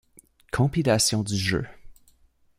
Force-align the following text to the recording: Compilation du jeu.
Compilation 0.51 1.21
du 1.23 1.37
jeu. 1.37 1.67